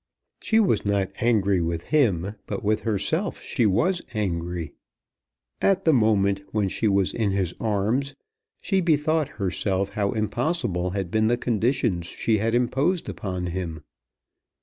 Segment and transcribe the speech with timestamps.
[0.39, 4.73] She was not angry with him, but with herself she was angry.
[5.61, 8.15] At the moment, when she was in his arms,
[8.59, 13.83] she bethought herself how impossible had been the conditions she had imposed upon him.